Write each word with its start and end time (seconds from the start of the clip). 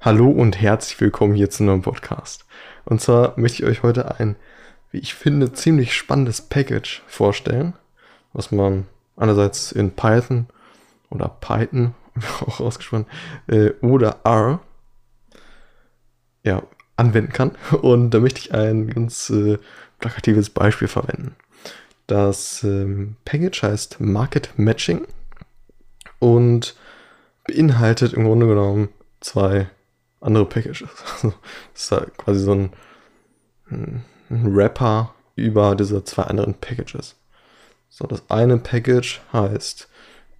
Hallo 0.00 0.30
und 0.30 0.60
herzlich 0.60 1.00
willkommen 1.00 1.34
hier 1.34 1.50
zu 1.50 1.64
einem 1.64 1.82
Podcast. 1.82 2.46
Und 2.84 3.00
zwar 3.00 3.36
möchte 3.36 3.64
ich 3.64 3.68
euch 3.68 3.82
heute 3.82 4.20
ein, 4.20 4.36
wie 4.92 4.98
ich 4.98 5.12
finde, 5.12 5.52
ziemlich 5.52 5.92
spannendes 5.92 6.40
Package 6.40 7.02
vorstellen, 7.08 7.74
was 8.32 8.52
man 8.52 8.86
einerseits 9.16 9.72
in 9.72 9.90
Python 9.90 10.46
oder 11.10 11.28
Python, 11.40 11.96
auch 12.46 12.60
ausgesprochen, 12.60 13.06
äh, 13.48 13.70
oder 13.80 14.20
R 14.22 14.60
ja, 16.44 16.62
anwenden 16.94 17.32
kann. 17.32 17.56
Und 17.82 18.10
da 18.10 18.20
möchte 18.20 18.38
ich 18.38 18.54
ein 18.54 18.88
ganz 18.88 19.30
äh, 19.30 19.58
plakatives 19.98 20.50
Beispiel 20.50 20.86
verwenden. 20.86 21.34
Das 22.06 22.62
ähm, 22.62 23.16
Package 23.24 23.64
heißt 23.64 24.00
Market 24.00 24.50
Matching 24.56 25.08
und 26.20 26.76
beinhaltet 27.48 28.12
im 28.12 28.22
Grunde 28.22 28.46
genommen 28.46 28.90
zwei 29.18 29.68
andere 30.20 30.46
Packages. 30.46 30.88
Also, 31.14 31.34
das 31.72 31.82
ist 31.82 31.92
halt 31.92 32.18
quasi 32.18 32.40
so 32.40 32.52
ein, 32.52 32.70
ein 33.70 34.04
Wrapper 34.30 35.14
über 35.36 35.74
diese 35.74 36.04
zwei 36.04 36.24
anderen 36.24 36.54
Packages. 36.54 37.16
So, 37.88 38.06
das 38.06 38.22
eine 38.28 38.58
Package 38.58 39.20
heißt 39.32 39.88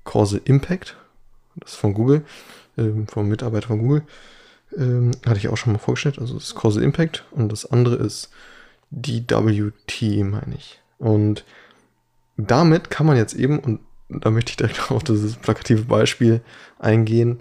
Causal 0.04 0.41
Impact. 0.45 0.96
Das 1.56 1.73
ist 1.73 1.78
von 1.78 1.95
Google, 1.95 2.24
ähm, 2.77 3.06
vom 3.06 3.28
Mitarbeiter 3.28 3.68
von 3.68 3.78
Google. 3.78 4.02
Ähm, 4.77 5.12
hatte 5.27 5.38
ich 5.38 5.48
auch 5.48 5.56
schon 5.56 5.73
mal 5.73 5.79
vorgestellt. 5.79 6.18
Also 6.18 6.34
das 6.34 6.45
ist 6.45 6.54
Causal 6.54 6.82
Impact. 6.82 7.24
Und 7.30 7.51
das 7.51 7.66
andere 7.66 7.96
ist 7.96 8.30
DWT, 8.90 10.24
meine 10.24 10.54
ich. 10.56 10.80
Und 10.98 11.45
damit 12.37 12.90
kann 12.90 13.06
man 13.06 13.16
jetzt 13.16 13.34
eben, 13.34 13.59
und 13.59 13.80
da 14.09 14.30
möchte 14.30 14.51
ich 14.51 14.56
direkt 14.56 14.90
auf 14.90 15.04
dieses 15.04 15.37
plakative 15.37 15.82
Beispiel 15.82 16.40
eingehen, 16.79 17.40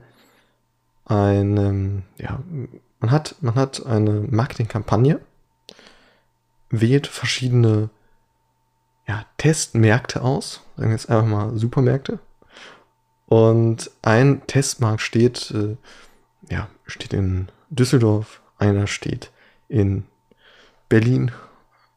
ein, 1.07 1.57
ähm, 1.57 2.03
ja, 2.17 2.39
man 2.99 3.11
hat, 3.11 3.35
man 3.41 3.55
hat 3.55 3.85
eine 3.85 4.25
Marketingkampagne, 4.29 5.19
wählt 6.69 7.07
verschiedene 7.07 7.89
ja, 9.07 9.25
Testmärkte 9.37 10.21
aus, 10.21 10.61
sagen 10.75 10.89
wir 10.89 10.95
jetzt 10.95 11.09
einfach 11.09 11.27
mal 11.27 11.57
Supermärkte. 11.57 12.19
Und 13.27 13.91
ein 14.01 14.45
Testmarkt 14.47 15.01
steht, 15.01 15.51
äh, 15.51 15.75
ja, 16.49 16.69
steht 16.85 17.13
in 17.13 17.49
Düsseldorf, 17.69 18.41
einer 18.57 18.87
steht 18.87 19.31
in 19.67 20.05
Berlin 20.89 21.31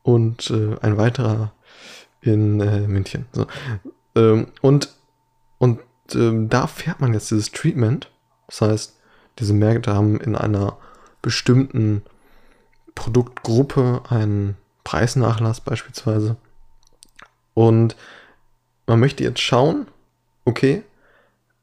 und 0.03 0.51
äh, 0.51 0.77
ein 0.81 0.97
weiterer 0.97 1.53
in 2.21 2.61
äh, 2.61 2.87
München. 2.87 3.27
So. 3.33 3.47
Ähm, 4.15 4.49
und 4.61 4.95
und 5.59 5.81
ähm, 6.15 6.49
da 6.49 6.67
fährt 6.67 7.01
man 7.01 7.13
jetzt 7.13 7.31
dieses 7.31 7.53
Treatment. 7.53 8.11
Das 8.47 8.63
heißt, 8.63 9.00
diese 9.41 9.55
Märkte 9.55 9.95
haben 9.95 10.21
in 10.21 10.37
einer 10.37 10.77
bestimmten 11.23 12.03
Produktgruppe 12.95 14.03
einen 14.09 14.57
Preisnachlass 14.85 15.61
beispielsweise. 15.61 16.37
Und 17.55 17.97
man 18.87 19.01
möchte 19.01 19.25
jetzt 19.25 19.41
schauen, 19.41 19.87
okay, 20.45 20.83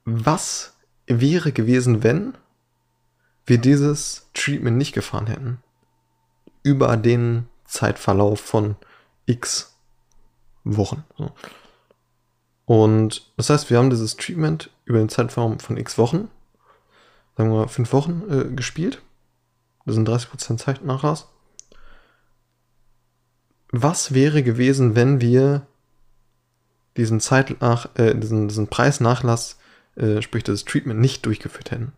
was 0.06 0.76
wäre 1.06 1.52
gewesen, 1.52 2.04
wenn 2.04 2.34
wir 3.46 3.58
dieses 3.58 4.30
Treatment 4.34 4.78
nicht 4.78 4.94
gefahren 4.94 5.28
hätten? 5.28 5.60
Über 6.64 6.98
den 6.98 7.48
Zeitverlauf 7.66 8.40
von 8.40 8.76
x 9.26 9.78
Wochen. 10.64 11.04
Und 12.66 13.32
das 13.38 13.50
heißt, 13.50 13.70
wir 13.70 13.78
haben 13.78 13.90
dieses 13.90 14.18
Treatment 14.18 14.70
über 14.86 15.00
den 15.00 15.10
Zeitraum 15.10 15.60
von 15.60 15.78
x 15.78 15.98
Wochen, 15.98 16.30
sagen 17.38 17.52
wir 17.52 17.58
mal 17.58 17.68
fünf 17.68 17.94
Wochen 17.94 18.24
äh, 18.30 18.56
gespielt. 18.56 19.02
Das 19.86 19.96
sind 19.96 20.10
30% 20.10 20.58
Zeitnachlass. 20.58 21.28
Was 23.72 24.14
wäre 24.14 24.44
gewesen, 24.44 24.96
wenn 24.96 25.22
wir 25.22 25.66
diesen 26.98 27.20
Zeitnach, 27.20 27.90
äh, 27.96 28.16
diesen, 28.16 28.48
diesen 28.48 28.68
Preisnachlass, 28.68 29.60
äh, 29.96 30.22
sprich 30.22 30.44
das 30.44 30.66
Treatment, 30.66 31.00
nicht 31.00 31.26
durchgeführt 31.26 31.72
hätten? 31.72 31.94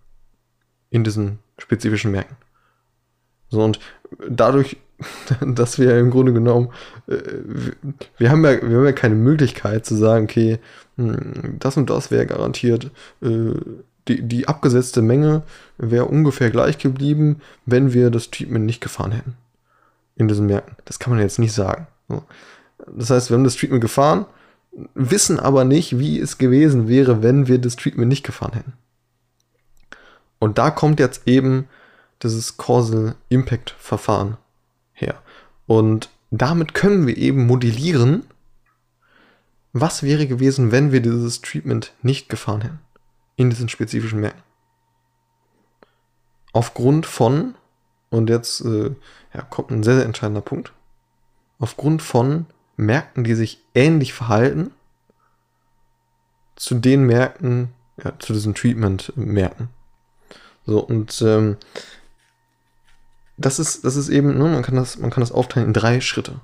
In 0.90 1.04
diesen 1.04 1.40
spezifischen 1.58 2.12
Märkten. 2.12 2.38
So, 3.50 3.64
und 3.64 3.80
dadurch 4.28 4.78
dass 5.42 5.80
wir 5.80 5.98
im 5.98 6.12
Grunde 6.12 6.34
genommen, 6.34 6.72
äh, 7.08 7.22
wir, 8.18 8.30
haben 8.30 8.44
ja, 8.44 8.62
wir 8.62 8.78
haben 8.78 8.86
ja 8.86 8.92
keine 8.92 9.16
Möglichkeit 9.16 9.86
zu 9.86 9.96
sagen, 9.96 10.26
okay, 10.26 10.60
hm, 10.98 11.58
das 11.60 11.78
und 11.78 11.90
das 11.90 12.12
wäre 12.12 12.26
garantiert, 12.26 12.92
äh, 13.22 13.54
die, 14.10 14.22
die 14.22 14.48
abgesetzte 14.48 15.02
Menge 15.02 15.44
wäre 15.78 16.06
ungefähr 16.06 16.50
gleich 16.50 16.78
geblieben, 16.78 17.42
wenn 17.66 17.94
wir 17.94 18.10
das 18.10 18.32
Treatment 18.32 18.66
nicht 18.66 18.82
gefahren 18.82 19.12
hätten. 19.12 19.36
In 20.16 20.28
diesen 20.28 20.48
Märkten. 20.48 20.76
Das 20.86 21.00
kann 21.00 21.14
man 21.14 21.22
jetzt 21.22 21.40
nicht 21.40 21.54
sagen. 21.54 21.88
Das 22.88 23.10
heißt, 23.10 23.30
wir 23.30 23.38
haben 23.38 23.44
das 23.44 23.56
Treatment 23.56 23.82
gefahren, 23.82 24.26
wissen 24.94 25.40
aber 25.40 25.64
nicht, 25.64 26.00
wie 26.00 26.20
es 26.20 26.38
gewesen 26.38 26.88
wäre, 26.88 27.24
wenn 27.24 27.48
wir 27.48 27.60
das 27.60 27.76
Treatment 27.76 28.10
nicht 28.10 28.26
gefahren 28.26 28.54
hätten. 28.54 28.74
Und 30.40 30.58
da 30.58 30.72
kommt 30.72 31.00
jetzt 31.00 31.28
eben 31.28 31.68
dieses 32.24 32.58
Causal 32.58 33.16
Impact 33.30 33.76
Verfahren 33.78 34.38
her. 34.94 35.16
Und 35.68 36.10
damit 36.32 36.74
können 36.74 37.08
wir 37.08 37.18
eben 37.18 37.46
modellieren, 37.46 38.26
was 39.74 40.04
wäre 40.04 40.28
gewesen, 40.28 40.72
wenn 40.72 40.92
wir 40.92 41.02
dieses 41.02 41.42
Treatment 41.42 41.94
nicht 42.02 42.30
gefahren 42.30 42.62
hätten. 42.62 42.80
In 43.40 43.50
diesen 43.50 43.70
spezifischen 43.70 44.20
Märkten. 44.20 44.44
Aufgrund 46.52 47.06
von, 47.06 47.56
und 48.10 48.30
jetzt 48.30 48.60
äh, 48.66 48.94
ja, 49.34 49.42
kommt 49.44 49.72
ein 49.72 49.82
sehr, 49.82 49.96
sehr 49.96 50.04
entscheidender 50.04 50.42
Punkt, 50.42 50.74
aufgrund 51.58 52.02
von 52.02 52.48
Märkten, 52.76 53.24
die 53.24 53.36
sich 53.36 53.64
ähnlich 53.74 54.12
verhalten, 54.12 54.72
zu 56.58 56.76
den 56.76 57.06
Märkten, 57.06 57.70
ja, 58.04 58.12
zu 58.20 58.34
diesen 58.34 58.56
Treatment-Märkten. 58.56 59.70
So, 60.66 60.82
und 60.82 61.22
ähm, 61.22 61.56
das 63.38 63.58
ist, 63.58 63.86
das 63.86 63.96
ist 63.96 64.10
eben, 64.10 64.38
ne, 64.38 64.50
man, 64.50 64.64
kann 64.64 64.76
das, 64.76 64.98
man 64.98 65.12
kann 65.12 65.22
das 65.22 65.32
aufteilen 65.32 65.68
in 65.68 65.74
drei 65.74 66.02
Schritte. 66.02 66.42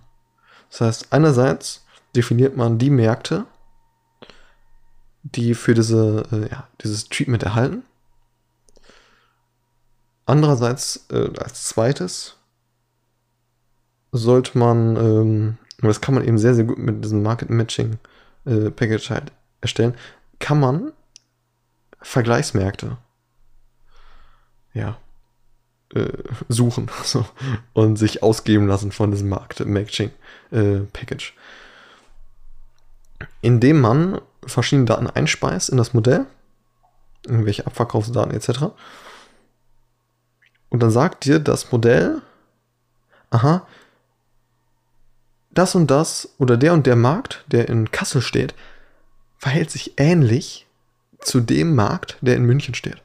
Das 0.70 0.80
heißt, 0.80 1.12
einerseits 1.12 1.86
definiert 2.16 2.56
man 2.56 2.78
die 2.78 2.90
Märkte, 2.90 3.46
die 5.26 5.56
für 5.56 5.74
diese, 5.74 6.24
äh, 6.32 6.52
ja, 6.52 6.68
dieses 6.82 7.10
Treatment 7.10 7.44
erhalten. 7.44 7.84
Andererseits, 10.26 11.06
äh, 11.12 11.30
als 11.38 11.66
zweites, 11.66 12.38
sollte 14.12 14.58
man, 14.58 14.96
ähm, 14.96 15.58
das 15.80 16.02
kann 16.02 16.16
man 16.16 16.24
eben 16.24 16.38
sehr, 16.38 16.56
sehr 16.56 16.64
gut 16.64 16.78
mit 16.78 17.04
diesem 17.04 17.22
Market 17.22 17.50
Matching 17.50 18.00
äh, 18.46 18.72
Package 18.72 19.10
halt 19.10 19.32
erstellen, 19.62 19.96
kann 20.40 20.60
man 20.60 20.94
Vergleichsmärkte 22.02 22.98
ja, 24.74 24.98
äh, 25.94 26.12
suchen 26.50 26.90
so, 27.04 27.26
und 27.74 27.98
sich 27.98 28.22
ausgeben 28.22 28.68
lassen 28.68 28.92
von 28.92 29.10
diesem 29.10 29.30
Markt-Matching-Package. 29.30 31.34
Äh, 33.20 33.26
indem 33.42 33.82
man 33.82 34.22
verschiedene 34.46 34.86
Daten 34.86 35.08
einspeist 35.08 35.70
in 35.70 35.78
das 35.78 35.94
Modell, 35.94 36.26
irgendwelche 37.26 37.66
Abverkaufsdaten 37.66 38.34
etc. 38.34 38.74
Und 40.70 40.82
dann 40.82 40.92
sagt 40.92 41.26
dir 41.26 41.40
das 41.40 41.72
Modell, 41.72 42.22
aha, 43.30 43.66
das 45.52 45.74
und 45.76 45.90
das 45.90 46.30
oder 46.38 46.58
der 46.58 46.74
und 46.74 46.86
der 46.86 46.96
Markt, 46.96 47.46
der 47.48 47.70
in 47.70 47.92
Kassel 47.92 48.22
steht, 48.22 48.54
verhält 49.38 49.72
sich 49.72 49.94
ähnlich 49.98 50.68
zu 51.20 51.40
dem 51.40 51.76
Markt, 51.76 52.18
der 52.22 52.36
in 52.36 52.44
München 52.44 52.76
steht. 52.76 53.02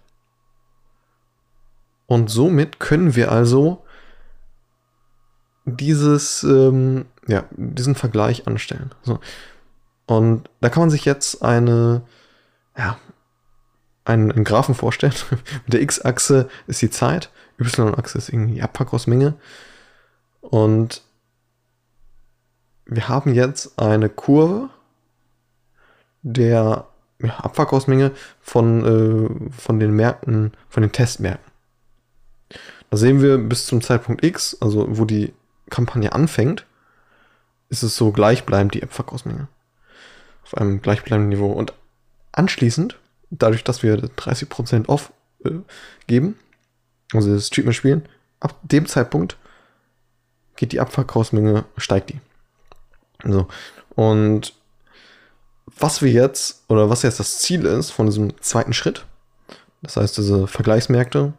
Und 2.06 2.28
somit 2.28 2.80
können 2.80 3.14
wir 3.14 3.30
also 3.30 3.84
dieses, 5.64 6.42
ähm, 6.42 7.06
ja, 7.28 7.44
diesen 7.52 7.94
Vergleich 7.94 8.48
anstellen. 8.48 8.90
So. 9.02 9.20
Und 10.10 10.50
da 10.60 10.70
kann 10.70 10.80
man 10.80 10.90
sich 10.90 11.04
jetzt 11.04 11.40
eine, 11.40 12.02
ja, 12.76 12.98
einen, 14.04 14.32
einen 14.32 14.42
Graphen 14.42 14.74
vorstellen. 14.74 15.14
Mit 15.30 15.72
der 15.72 15.82
X-Achse 15.82 16.48
ist 16.66 16.82
die 16.82 16.90
Zeit, 16.90 17.30
Y-Achse 17.60 18.18
ist 18.18 18.28
irgendwie 18.28 18.54
die 18.54 18.62
Abverkaufsmenge. 18.62 19.34
Und 20.40 21.02
wir 22.86 23.08
haben 23.08 23.34
jetzt 23.34 23.78
eine 23.78 24.08
Kurve 24.08 24.70
der 26.22 26.88
ja, 27.20 27.36
Abverkaufsmenge 27.36 28.10
von, 28.40 29.50
äh, 29.52 29.52
von 29.52 29.78
den 29.78 29.92
Märkten, 29.92 30.54
von 30.68 30.82
den 30.82 30.90
Testmärkten. 30.90 31.52
Da 32.90 32.96
sehen 32.96 33.22
wir 33.22 33.38
bis 33.38 33.66
zum 33.66 33.80
Zeitpunkt 33.80 34.24
X, 34.24 34.56
also 34.60 34.86
wo 34.98 35.04
die 35.04 35.32
Kampagne 35.70 36.12
anfängt, 36.12 36.66
ist 37.68 37.84
es 37.84 37.94
so 37.94 38.10
gleichbleibend 38.10 38.74
die 38.74 38.82
App-Verkaufsmenge. 38.82 39.46
Auf 40.52 40.60
einem 40.60 40.82
gleichbleibenden 40.82 41.28
Niveau. 41.28 41.52
Und 41.52 41.72
anschließend, 42.32 42.98
dadurch, 43.30 43.64
dass 43.64 43.82
wir 43.82 43.96
30% 43.96 44.88
off 44.88 45.12
äh, 45.44 45.50
geben, 46.06 46.38
also 47.12 47.32
das 47.32 47.50
Treatment 47.50 47.76
spielen, 47.76 48.08
ab 48.40 48.56
dem 48.62 48.86
Zeitpunkt 48.86 49.36
geht 50.56 50.72
die 50.72 50.80
Abverkaufsmenge, 50.80 51.64
steigt 51.76 52.10
die. 52.10 52.20
So. 53.24 53.48
Und 53.94 54.54
was 55.78 56.02
wir 56.02 56.10
jetzt, 56.10 56.64
oder 56.68 56.90
was 56.90 57.02
jetzt 57.02 57.20
das 57.20 57.38
Ziel 57.38 57.64
ist 57.64 57.90
von 57.90 58.06
diesem 58.06 58.40
zweiten 58.42 58.72
Schritt, 58.72 59.06
das 59.82 59.96
heißt, 59.96 60.18
diese 60.18 60.46
Vergleichsmärkte 60.46 61.32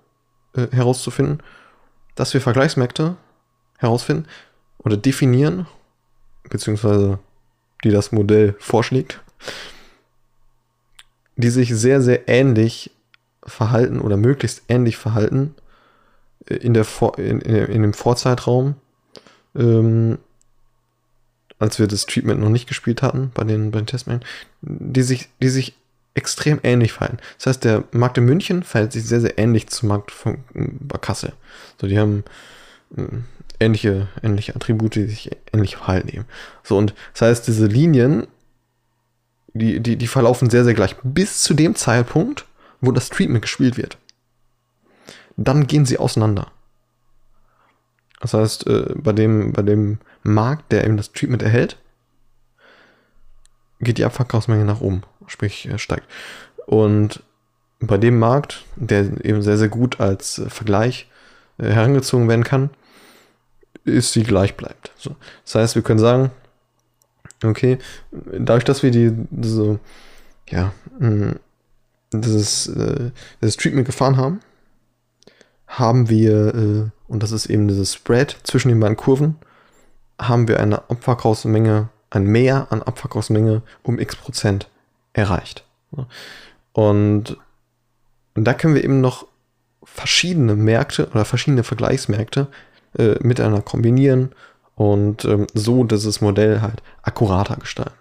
äh, 0.56 0.68
herauszufinden, 0.72 1.44
dass 2.16 2.34
wir 2.34 2.42
Vergleichsmärkte 2.42 3.16
herausfinden 3.78 4.28
oder 4.80 4.98
definieren, 4.98 5.68
beziehungsweise 6.50 7.19
die 7.83 7.92
das 7.92 8.12
Modell 8.12 8.56
vorschlägt, 8.60 9.22
die 11.36 11.50
sich 11.50 11.75
sehr, 11.75 12.01
sehr 12.01 12.28
ähnlich 12.28 12.92
verhalten 13.44 14.00
oder 14.00 14.18
möglichst 14.18 14.63
ähnlich 14.68 14.98
verhalten 14.98 15.56
äh, 16.48 16.56
in, 16.56 16.74
der 16.74 16.86
Vor 16.86 17.18
in, 17.18 17.42
in, 17.42 17.56
in 17.56 17.81
dem 17.81 17.94
Vorzeitraum, 17.94 18.75
ähm, 19.56 20.19
als 21.60 21.80
wir 21.80 21.88
das 21.88 22.06
Treatment 22.06 22.39
noch 22.39 22.50
nicht 22.50 22.68
gespielt 22.68 23.01
hatten 23.01 23.31
bei 23.33 23.44
den, 23.44 23.72
bei 23.72 23.80
den 23.80 23.88
Testmengen, 23.88 24.24
die 24.62 25.04
sich, 25.04 25.30
die 25.42 25.50
sich 25.50 25.75
extrem 26.13 26.60
ähnlich 26.63 26.92
verhalten. 26.92 27.19
Das 27.38 27.48
heißt, 27.48 27.63
der 27.63 27.84
Markt 27.92 28.18
in 28.18 28.25
München 28.25 28.63
verhält 28.63 28.92
sich 28.92 29.06
sehr, 29.06 29.22
sehr 29.22 29.38
ähnlich 29.38 29.68
zum 29.69 29.89
Markt 29.89 30.12
von 30.12 30.44
bei 30.54 30.98
Kassel. 30.98 31.34
So, 31.80 31.88
die 31.88 31.98
haben 31.98 32.24
äh, 32.98 33.04
ähnliche, 33.62 34.08
ähnliche 34.22 34.56
Attribute, 34.56 34.96
die 34.96 35.06
sich 35.06 35.31
ähnlich 35.54 35.78
verhalten 35.78 36.10
eben. 36.10 36.25
So, 36.63 36.78
und 36.78 36.94
das 37.13 37.22
heißt, 37.22 37.48
diese 37.48 37.68
Linien, 37.68 38.28
die, 39.54 39.80
die, 39.80 39.96
die 39.96 40.08
verlaufen 40.08 40.50
sehr, 40.50 40.63
sehr 40.63 40.74
gleich. 40.74 40.96
Bis 41.04 41.42
zu 41.42 41.54
dem 41.54 41.75
Zeitpunkt, 41.75 42.46
wo 42.81 42.92
das 42.92 43.10
Treatment 43.10 43.44
gespielt 43.44 43.78
wird. 43.78 43.98
Dann 45.38 45.68
gehen 45.68 45.86
sie 45.86 45.98
auseinander. 45.98 46.52
Das 48.19 48.34
heißt, 48.34 48.68
äh, 48.68 48.94
bei, 48.96 49.13
dem, 49.13 49.54
bei 49.54 49.62
dem 49.62 50.00
Markt, 50.24 50.72
der 50.72 50.84
eben 50.84 50.98
das 50.98 51.12
Treatment 51.12 51.42
erhält, 51.42 51.78
geht 53.80 53.98
die 53.98 54.06
Abverkaufsmenge 54.06 54.66
nach 54.66 54.81
oben, 54.81 55.04
sprich 55.28 55.68
äh, 55.68 55.78
steigt. 55.78 56.08
Und 56.66 57.24
bei 57.80 57.98
dem 57.98 58.19
Markt, 58.19 58.63
der 58.75 59.25
eben 59.25 59.42
sehr, 59.42 59.58
sehr 59.58 59.69
gut 59.69 60.00
als 60.00 60.38
äh, 60.38 60.50
Vergleich 60.50 61.10
äh, 61.58 61.69
herangezogen 61.69 62.30
werden 62.30 62.44
kann, 62.44 62.69
ist 63.86 64.13
sie 64.13 64.24
gleich 64.24 64.56
bleibt. 64.56 64.92
So. 64.98 65.16
Das 65.44 65.56
heißt, 65.56 65.75
wir 65.75 65.81
können 65.81 66.00
sagen, 66.00 66.31
okay, 67.44 67.78
dadurch, 68.12 68.63
dass 68.63 68.83
wir 68.83 68.92
die, 68.92 69.12
diese, 69.30 69.80
ja, 70.48 70.74
mh, 71.00 71.36
dieses, 72.13 72.68
äh, 72.68 73.12
dieses 73.42 73.57
Treatment 73.57 73.86
gefahren 73.86 74.18
haben, 74.18 74.42
haben 75.68 76.10
wir, 76.10 76.54
äh, 76.54 76.89
und 77.07 77.24
das 77.24 77.31
ist 77.31 77.45
eben 77.45 77.68
dieses 77.68 77.94
Spread 77.94 78.38
zwischen 78.44 78.69
den 78.69 78.80
beiden 78.80 78.98
Kurven, 78.98 79.38
haben 80.19 80.48
wir 80.48 80.60
eine 80.60 80.89
Abverkaufsmenge, 80.89 81.89
ein 82.10 82.25
Mehr 82.25 82.68
an 82.72 82.84
Abverkaufsmenge 82.84 83.62
um 83.84 83.98
x 83.98 84.16
Prozent 84.16 84.69
erreicht. 85.13 85.66
Und 86.74 87.38
da 88.36 88.54
können 88.54 88.75
wir 88.75 88.84
eben 88.84 89.01
noch 89.01 89.27
verschiedene 89.84 90.56
Märkte 90.56 91.10
oder 91.10 91.25
verschiedene 91.25 91.63
Vergleichsmärkte 91.63 92.48
äh, 92.98 93.16
miteinander 93.22 93.62
kombinieren 93.62 94.32
und 94.76 95.26
ähm, 95.26 95.48
so 95.54 95.84
dieses 95.84 96.22
Modell 96.22 96.62
halt 96.62 96.82
akkurater 97.02 97.58
gestalten. 97.58 97.94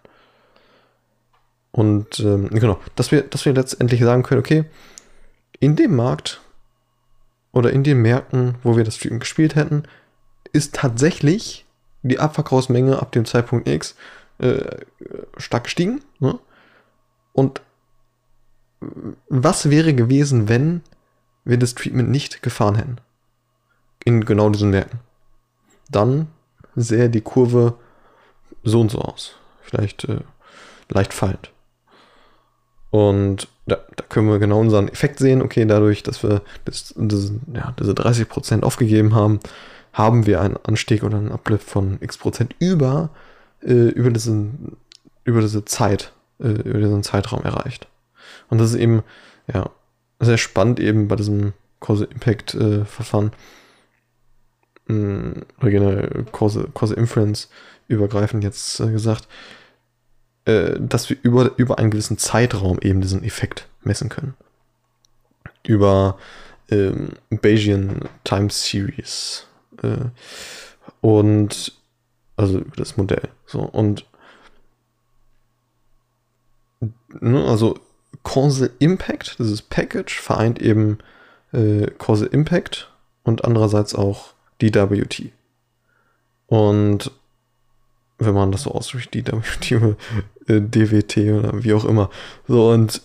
Und 1.73 2.21
ähm, 2.21 2.49
genau, 2.51 2.81
dass 2.97 3.13
wir, 3.13 3.23
dass 3.23 3.45
wir 3.45 3.53
letztendlich 3.53 4.01
sagen 4.01 4.23
können, 4.23 4.41
okay, 4.41 4.65
in 5.61 5.77
dem 5.77 5.95
Markt 5.95 6.41
oder 7.53 7.71
in 7.73 7.85
den 7.85 8.03
Märkten, 8.03 8.57
wo 8.63 8.77
wir 8.77 8.85
das 8.85 8.97
Stream 8.97 9.21
gespielt 9.21 9.55
hätten, 9.55 9.85
ist 10.53 10.75
tatsächlich 10.75 11.65
die 12.03 12.19
Abverkaufsmenge 12.19 13.01
ab 13.01 13.13
dem 13.13 13.25
Zeitpunkt 13.25 13.69
X 13.69 13.95
äh, 14.39 14.79
stark 15.37 15.65
gestiegen. 15.65 16.01
Ne? 16.19 16.39
Und 17.33 17.61
was 19.29 19.71
wäre 19.71 19.95
gewesen, 19.95 20.49
wenn 20.49 20.83
wir 21.45 21.59
das 21.59 21.75
Treatment 21.75 22.11
nicht 22.11 22.43
gefahren 22.43 22.77
hätten? 22.77 22.97
In 24.05 24.25
genau 24.25 24.51
diesen 24.51 24.71
Märkten. 24.71 25.01
Dann 25.91 26.29
sähe 26.75 27.11
die 27.11 27.21
Kurve 27.21 27.75
so 28.63 28.81
und 28.81 28.91
so 28.91 29.01
aus. 29.01 29.37
Vielleicht 29.63 30.05
äh, 30.05 30.21
leicht 30.89 31.13
fallend. 31.13 31.51
Und 32.91 33.49
da, 33.67 33.79
da, 33.97 34.05
können 34.09 34.29
wir 34.29 34.39
genau 34.39 34.61
unseren 34.61 34.89
Effekt 34.89 35.19
sehen. 35.19 35.43
Okay, 35.43 35.65
dadurch, 35.65 36.03
dass 36.03 36.23
wir 36.23 36.43
das, 36.65 36.93
das, 36.97 37.33
ja, 37.55 37.73
diese 37.79 37.93
30% 37.93 38.63
aufgegeben 38.63 39.15
haben, 39.15 39.41
haben 39.93 40.27
wir 40.27 40.41
einen 40.41 40.57
Anstieg 40.65 41.03
oder 41.03 41.19
einen 41.19 41.33
Uplift 41.33 41.69
von 41.69 41.99
x 42.01 42.19
Prozent 42.19 42.55
über, 42.59 43.11
äh, 43.63 43.89
über, 43.91 44.11
diesen, 44.11 44.77
über 45.25 45.41
diese 45.41 45.65
Zeit, 45.65 46.13
äh, 46.41 46.49
über 46.49 46.79
diesen 46.79 47.03
Zeitraum 47.03 47.43
erreicht. 47.43 47.87
Und 48.49 48.59
das 48.59 48.71
ist 48.71 48.77
eben, 48.77 49.03
ja, 49.53 49.71
sehr 50.19 50.39
spannend 50.39 50.81
eben 50.81 51.09
bei 51.09 51.17
diesem 51.17 51.53
Causal 51.81 52.09
Impact 52.11 52.55
äh, 52.55 52.85
Verfahren, 52.85 53.33
mh, 54.91 55.43
oder 55.61 55.71
generell 55.71 56.27
Causal, 56.33 56.69
Causal 56.75 56.99
Inference 56.99 57.49
übergreifend 57.89 58.45
jetzt 58.45 58.81
äh, 58.81 58.91
gesagt, 58.91 59.29
äh, 60.45 60.79
dass 60.79 61.11
wir 61.11 61.17
über, 61.23 61.53
über 61.57 61.79
einen 61.79 61.91
gewissen 61.91 62.19
Zeitraum 62.19 62.79
eben 62.81 63.01
diesen 63.01 63.25
Effekt 63.25 63.67
messen 63.83 64.09
können. 64.09 64.35
Über 65.67 66.19
ähm, 66.71 67.11
Bayesian 67.31 68.09
Time 68.25 68.51
Series. 68.51 69.47
Äh, 69.83 70.07
und 71.01 71.73
also 72.37 72.61
das 72.77 72.97
Modell. 72.97 73.29
So, 73.47 73.61
und 73.61 74.07
ne, 77.21 77.45
also 77.45 77.79
Causal 78.23 78.71
Impact, 78.79 79.39
dieses 79.39 79.63
Package, 79.63 80.21
vereint 80.21 80.61
eben 80.61 80.99
äh, 81.53 81.87
Causal 81.99 82.29
Impact 82.29 82.91
und 83.25 83.45
andererseits 83.45 83.95
auch 83.95 84.35
DWT. 84.61 85.33
Und 86.47 87.11
wenn 88.19 88.35
man 88.35 88.53
das 88.53 88.63
so 88.63 88.73
ausspricht, 88.73 89.15
DWT 89.15 89.73
oder 89.77 89.97
äh, 90.47 90.61
DWT 90.61 91.17
oder 91.39 91.65
wie 91.65 91.73
auch 91.73 91.85
immer. 91.85 92.11
So, 92.47 92.71
und 92.71 93.03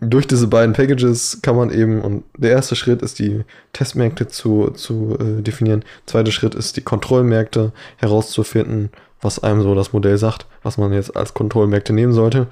durch 0.00 0.26
diese 0.26 0.46
beiden 0.46 0.74
Packages 0.74 1.40
kann 1.42 1.56
man 1.56 1.70
eben, 1.70 2.00
und 2.00 2.24
der 2.36 2.52
erste 2.52 2.76
Schritt 2.76 3.02
ist 3.02 3.18
die 3.18 3.44
Testmärkte 3.72 4.28
zu, 4.28 4.70
zu 4.70 5.16
äh, 5.18 5.42
definieren. 5.42 5.80
Der 5.80 6.06
zweite 6.06 6.32
Schritt 6.32 6.54
ist 6.54 6.76
die 6.76 6.82
Kontrollmärkte 6.82 7.72
herauszufinden, 7.96 8.90
was 9.20 9.42
einem 9.42 9.62
so 9.62 9.74
das 9.74 9.92
Modell 9.92 10.16
sagt, 10.18 10.46
was 10.62 10.78
man 10.78 10.92
jetzt 10.92 11.16
als 11.16 11.34
Kontrollmärkte 11.34 11.92
nehmen 11.92 12.12
sollte. 12.12 12.46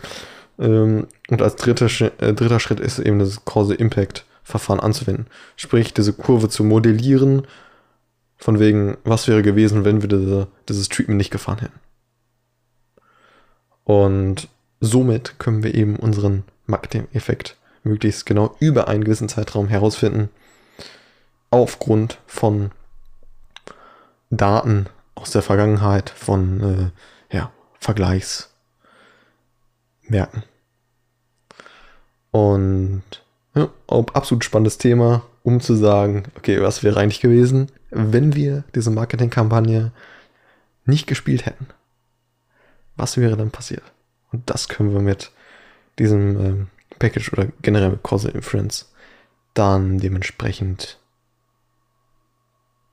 Ähm, 0.58 1.06
und 1.30 1.42
als 1.42 1.56
dritter, 1.56 1.86
äh, 2.18 2.34
dritter 2.34 2.60
Schritt 2.60 2.80
ist 2.80 2.98
eben 2.98 3.18
das 3.18 3.44
Causal 3.44 3.76
Impact 3.76 4.24
Verfahren 4.44 4.80
anzuwenden. 4.80 5.26
Sprich, 5.56 5.94
diese 5.94 6.12
Kurve 6.12 6.48
zu 6.48 6.64
modellieren 6.64 7.46
von 8.42 8.58
wegen, 8.58 8.96
was 9.04 9.28
wäre 9.28 9.40
gewesen, 9.40 9.84
wenn 9.84 10.02
wir 10.02 10.08
diese, 10.08 10.48
dieses 10.68 10.88
Treatment 10.88 11.16
nicht 11.16 11.30
gefahren 11.30 11.60
hätten. 11.60 11.78
Und 13.84 14.48
somit 14.80 15.38
können 15.38 15.62
wir 15.62 15.76
eben 15.76 15.94
unseren 15.94 16.42
Marketing-Effekt 16.66 17.56
möglichst 17.84 18.26
genau 18.26 18.56
über 18.58 18.88
einen 18.88 19.04
gewissen 19.04 19.28
Zeitraum 19.28 19.68
herausfinden, 19.68 20.28
aufgrund 21.50 22.18
von 22.26 22.72
Daten 24.30 24.86
aus 25.14 25.30
der 25.30 25.42
Vergangenheit, 25.42 26.10
von 26.10 26.90
äh, 27.30 27.36
ja, 27.36 27.52
Vergleichsmärkten. 27.78 30.42
Und 32.32 33.04
ja, 33.54 33.68
absolut 33.86 34.42
spannendes 34.42 34.78
Thema, 34.78 35.22
um 35.44 35.60
zu 35.60 35.76
sagen, 35.76 36.24
okay, 36.36 36.60
was 36.60 36.82
wäre 36.82 36.98
eigentlich 36.98 37.20
gewesen, 37.20 37.70
wenn 37.92 38.34
wir 38.34 38.64
diese 38.74 38.90
Marketingkampagne 38.90 39.92
nicht 40.84 41.06
gespielt 41.06 41.46
hätten? 41.46 41.66
Was 42.96 43.16
wäre 43.16 43.36
dann 43.36 43.50
passiert? 43.50 43.84
Und 44.32 44.48
das 44.50 44.68
können 44.68 44.92
wir 44.92 45.00
mit 45.00 45.30
diesem 45.98 46.40
ähm, 46.40 46.66
Package 46.98 47.32
oder 47.32 47.48
generell 47.62 47.90
mit 47.90 48.02
Causal 48.02 48.32
Inference 48.32 48.92
dann 49.54 49.98
dementsprechend 49.98 50.98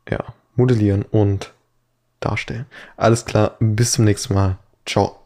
ja, 0.09 0.33
modellieren 0.55 1.03
und 1.03 1.53
darstellen. 2.19 2.65
Alles 2.97 3.25
klar, 3.25 3.55
bis 3.59 3.93
zum 3.93 4.05
nächsten 4.05 4.33
Mal. 4.33 4.57
Ciao. 4.85 5.18